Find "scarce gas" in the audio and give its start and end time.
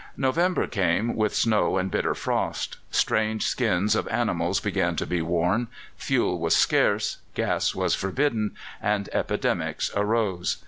6.55-7.75